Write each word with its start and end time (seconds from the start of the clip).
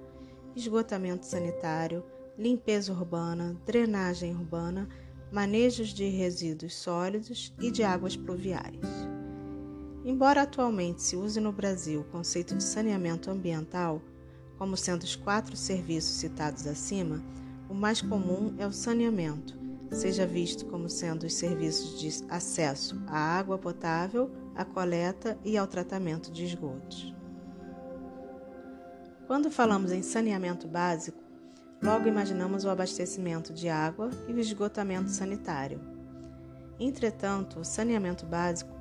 esgotamento 0.56 1.26
sanitário, 1.26 2.04
limpeza 2.38 2.94
urbana, 2.94 3.60
drenagem 3.66 4.36
urbana, 4.36 4.88
manejos 5.32 5.88
de 5.88 6.08
resíduos 6.10 6.76
sólidos 6.76 7.52
e 7.60 7.72
de 7.72 7.82
águas 7.82 8.16
pluviais. 8.16 9.15
Embora 10.06 10.44
atualmente 10.44 11.02
se 11.02 11.16
use 11.16 11.40
no 11.40 11.52
Brasil 11.52 12.02
o 12.02 12.12
conceito 12.12 12.56
de 12.56 12.64
saneamento 12.64 13.32
ambiental, 13.32 14.00
como 14.56 14.78
sendo 14.78 15.02
os 15.02 15.16
quatro 15.16 15.58
serviços 15.58 16.18
citados 16.18 16.68
acima, 16.68 17.24
o 17.68 17.74
mais 17.74 18.04
comum 18.04 18.54
é 18.60 18.68
o 18.68 18.72
saneamento, 18.72 19.58
seja 19.90 20.28
visto 20.28 20.68
como 20.68 20.88
sendo 20.88 21.26
os 21.26 21.34
serviços 21.34 22.00
de 22.00 22.24
acesso 22.30 23.02
à 23.08 23.18
água 23.18 23.58
potável, 23.58 24.30
à 24.56 24.64
coleta 24.64 25.40
e 25.44 25.58
ao 25.58 25.66
tratamento 25.66 26.32
de 26.32 26.46
esgotos. 26.46 27.12
Quando 29.26 29.50
falamos 29.50 29.92
em 29.92 30.04
saneamento 30.04 30.68
básico, 30.68 31.18
logo 31.82 32.08
imaginamos 32.08 32.64
o 32.64 32.70
abastecimento 32.70 33.52
de 33.52 33.70
água 33.70 34.12
e 34.28 34.34
o 34.34 34.40
esgotamento 34.40 35.10
sanitário. 35.10 35.82
Entretanto, 36.80 37.62
o 37.62 37.66
saneamento 37.66 38.24
básico 38.24 38.75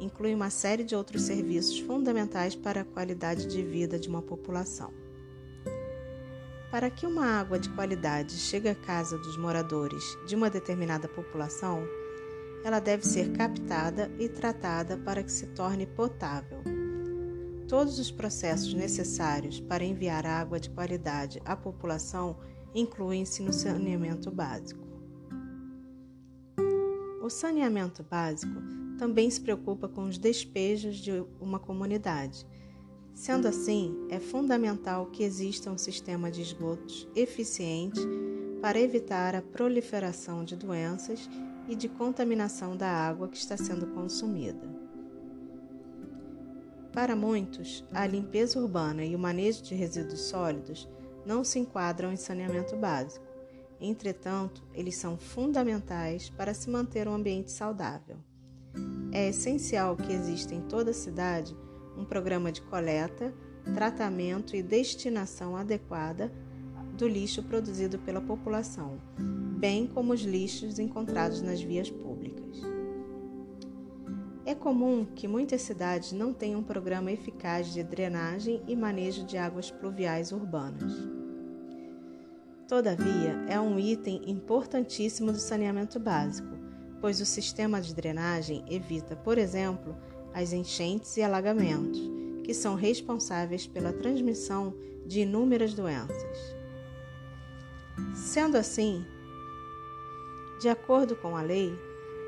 inclui 0.00 0.34
uma 0.34 0.50
série 0.50 0.84
de 0.84 0.94
outros 0.94 1.22
serviços 1.22 1.78
fundamentais 1.80 2.54
para 2.54 2.82
a 2.82 2.84
qualidade 2.84 3.46
de 3.46 3.62
vida 3.62 3.98
de 3.98 4.08
uma 4.08 4.22
população. 4.22 4.92
Para 6.70 6.90
que 6.90 7.06
uma 7.06 7.24
água 7.24 7.58
de 7.58 7.68
qualidade 7.70 8.32
chegue 8.32 8.68
à 8.68 8.74
casa 8.74 9.16
dos 9.16 9.36
moradores 9.36 10.04
de 10.26 10.36
uma 10.36 10.50
determinada 10.50 11.08
população, 11.08 11.82
ela 12.62 12.78
deve 12.78 13.06
ser 13.06 13.32
captada 13.32 14.10
e 14.18 14.28
tratada 14.28 14.96
para 14.98 15.22
que 15.22 15.32
se 15.32 15.46
torne 15.48 15.86
potável. 15.86 16.62
Todos 17.66 17.98
os 17.98 18.10
processos 18.10 18.74
necessários 18.74 19.60
para 19.60 19.84
enviar 19.84 20.26
água 20.26 20.58
de 20.60 20.70
qualidade 20.70 21.40
à 21.44 21.56
população 21.56 22.36
incluem-se 22.74 23.42
no 23.42 23.52
saneamento 23.52 24.30
básico. 24.30 24.86
O 27.22 27.30
saneamento 27.30 28.02
básico 28.02 28.87
também 28.98 29.30
se 29.30 29.40
preocupa 29.40 29.88
com 29.88 30.02
os 30.02 30.18
despejos 30.18 30.96
de 30.96 31.24
uma 31.40 31.58
comunidade. 31.58 32.44
Sendo 33.14 33.48
assim, 33.48 33.96
é 34.10 34.20
fundamental 34.20 35.06
que 35.06 35.22
exista 35.22 35.70
um 35.70 35.78
sistema 35.78 36.30
de 36.30 36.42
esgotos 36.42 37.08
eficiente 37.16 38.00
para 38.60 38.80
evitar 38.80 39.34
a 39.34 39.42
proliferação 39.42 40.44
de 40.44 40.56
doenças 40.56 41.28
e 41.68 41.74
de 41.74 41.88
contaminação 41.88 42.76
da 42.76 42.90
água 42.90 43.28
que 43.28 43.36
está 43.36 43.56
sendo 43.56 43.86
consumida. 43.88 44.68
Para 46.92 47.14
muitos, 47.14 47.84
a 47.92 48.06
limpeza 48.06 48.58
urbana 48.58 49.04
e 49.04 49.14
o 49.14 49.18
manejo 49.18 49.62
de 49.62 49.74
resíduos 49.74 50.22
sólidos 50.22 50.88
não 51.24 51.44
se 51.44 51.58
enquadram 51.58 52.12
em 52.12 52.16
saneamento 52.16 52.76
básico. 52.76 53.26
Entretanto, 53.80 54.62
eles 54.74 54.96
são 54.96 55.16
fundamentais 55.16 56.30
para 56.30 56.54
se 56.54 56.68
manter 56.68 57.06
um 57.06 57.14
ambiente 57.14 57.52
saudável. 57.52 58.16
É 59.12 59.28
essencial 59.28 59.96
que 59.96 60.12
exista 60.12 60.54
em 60.54 60.60
toda 60.62 60.90
a 60.90 60.94
cidade 60.94 61.56
um 61.96 62.04
programa 62.04 62.52
de 62.52 62.62
coleta, 62.62 63.34
tratamento 63.74 64.54
e 64.54 64.62
destinação 64.62 65.56
adequada 65.56 66.32
do 66.96 67.06
lixo 67.06 67.42
produzido 67.42 67.98
pela 67.98 68.20
população, 68.20 69.00
bem 69.58 69.86
como 69.86 70.12
os 70.12 70.20
lixos 70.20 70.78
encontrados 70.78 71.42
nas 71.42 71.60
vias 71.60 71.90
públicas. 71.90 72.60
É 74.44 74.54
comum 74.54 75.04
que 75.04 75.28
muitas 75.28 75.62
cidades 75.62 76.12
não 76.12 76.32
tenham 76.32 76.60
um 76.60 76.64
programa 76.64 77.12
eficaz 77.12 77.72
de 77.72 77.82
drenagem 77.82 78.62
e 78.66 78.74
manejo 78.74 79.24
de 79.24 79.36
águas 79.36 79.70
pluviais 79.70 80.32
urbanas. 80.32 80.92
Todavia, 82.66 83.44
é 83.46 83.60
um 83.60 83.78
item 83.78 84.22
importantíssimo 84.26 85.32
do 85.32 85.38
saneamento 85.38 86.00
básico, 86.00 86.48
pois 87.00 87.20
o 87.20 87.26
sistema 87.26 87.80
de 87.80 87.94
drenagem 87.94 88.64
evita, 88.68 89.14
por 89.16 89.38
exemplo, 89.38 89.96
as 90.34 90.52
enchentes 90.52 91.16
e 91.16 91.22
alagamentos, 91.22 92.00
que 92.44 92.54
são 92.54 92.74
responsáveis 92.74 93.66
pela 93.66 93.92
transmissão 93.92 94.74
de 95.06 95.20
inúmeras 95.20 95.74
doenças. 95.74 96.56
Sendo 98.14 98.56
assim, 98.56 99.04
de 100.60 100.68
acordo 100.68 101.16
com 101.16 101.36
a 101.36 101.42
lei, 101.42 101.72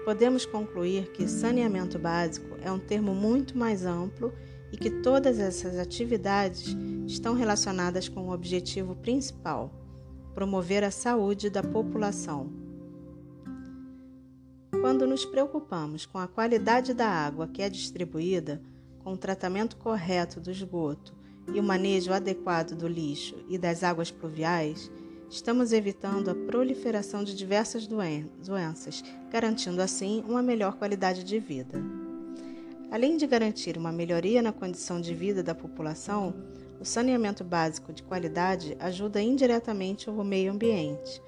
podemos 0.04 0.46
concluir 0.46 1.10
que 1.12 1.28
saneamento 1.28 1.98
básico 1.98 2.56
é 2.62 2.70
um 2.70 2.78
termo 2.78 3.14
muito 3.14 3.56
mais 3.56 3.84
amplo 3.84 4.32
e 4.72 4.76
que 4.76 4.90
todas 4.90 5.38
essas 5.38 5.78
atividades 5.78 6.76
estão 7.06 7.34
relacionadas 7.34 8.08
com 8.08 8.28
o 8.28 8.32
objetivo 8.32 8.94
principal: 8.96 9.72
promover 10.34 10.84
a 10.84 10.90
saúde 10.90 11.50
da 11.50 11.62
população 11.62 12.69
quando 14.80 15.06
nos 15.06 15.26
preocupamos 15.26 16.06
com 16.06 16.18
a 16.18 16.26
qualidade 16.26 16.94
da 16.94 17.06
água 17.06 17.46
que 17.46 17.60
é 17.60 17.68
distribuída, 17.68 18.62
com 19.04 19.12
o 19.12 19.16
tratamento 19.16 19.76
correto 19.76 20.40
do 20.40 20.50
esgoto 20.50 21.14
e 21.52 21.60
o 21.60 21.62
manejo 21.62 22.12
adequado 22.12 22.74
do 22.74 22.88
lixo 22.88 23.36
e 23.48 23.58
das 23.58 23.84
águas 23.84 24.10
pluviais, 24.10 24.90
estamos 25.28 25.72
evitando 25.72 26.30
a 26.30 26.34
proliferação 26.34 27.22
de 27.22 27.36
diversas 27.36 27.86
doenças, 27.86 29.04
garantindo 29.30 29.82
assim 29.82 30.24
uma 30.26 30.42
melhor 30.42 30.76
qualidade 30.76 31.24
de 31.24 31.38
vida. 31.38 31.78
Além 32.90 33.18
de 33.18 33.26
garantir 33.26 33.76
uma 33.76 33.92
melhoria 33.92 34.40
na 34.40 34.52
condição 34.52 34.98
de 34.98 35.14
vida 35.14 35.42
da 35.42 35.54
população, 35.54 36.34
o 36.80 36.84
saneamento 36.86 37.44
básico 37.44 37.92
de 37.92 38.02
qualidade 38.02 38.76
ajuda 38.80 39.20
indiretamente 39.20 40.08
o 40.08 40.24
meio 40.24 40.50
ambiente 40.52 41.22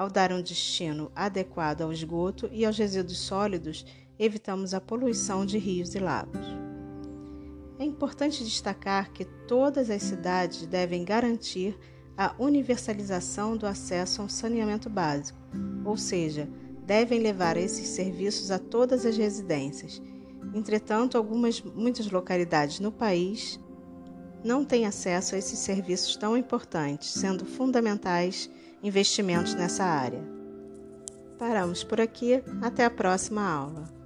ao 0.00 0.08
dar 0.08 0.32
um 0.32 0.40
destino 0.40 1.12
adequado 1.14 1.82
ao 1.82 1.92
esgoto 1.92 2.48
e 2.50 2.64
aos 2.64 2.78
resíduos 2.78 3.18
sólidos, 3.18 3.84
evitamos 4.18 4.72
a 4.72 4.80
poluição 4.80 5.44
de 5.44 5.58
rios 5.58 5.94
e 5.94 5.98
lagos. 5.98 6.40
É 7.78 7.84
importante 7.84 8.42
destacar 8.42 9.12
que 9.12 9.26
todas 9.46 9.90
as 9.90 10.02
cidades 10.02 10.64
devem 10.66 11.04
garantir 11.04 11.78
a 12.16 12.34
universalização 12.38 13.58
do 13.58 13.66
acesso 13.66 14.22
ao 14.22 14.28
saneamento 14.30 14.88
básico, 14.88 15.38
ou 15.84 15.98
seja, 15.98 16.48
devem 16.86 17.20
levar 17.20 17.58
esses 17.58 17.88
serviços 17.88 18.50
a 18.50 18.58
todas 18.58 19.04
as 19.04 19.18
residências. 19.18 20.00
Entretanto, 20.54 21.18
algumas 21.18 21.60
muitas 21.60 22.10
localidades 22.10 22.80
no 22.80 22.90
país 22.90 23.60
não 24.42 24.64
têm 24.64 24.86
acesso 24.86 25.34
a 25.34 25.38
esses 25.38 25.58
serviços 25.58 26.16
tão 26.16 26.38
importantes, 26.38 27.10
sendo 27.10 27.44
fundamentais 27.44 28.48
investimentos 28.82 29.54
nessa 29.54 29.84
área. 29.84 30.22
Paramos 31.38 31.82
por 31.82 32.00
aqui, 32.00 32.42
até 32.62 32.84
a 32.84 32.90
próxima 32.90 33.42
aula. 33.42 33.99